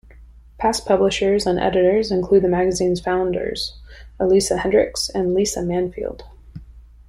[0.57, 3.53] Past publishers and editors include the magazine's founder,
[4.19, 6.23] Elisa Hendricks, and Lisa Manfield.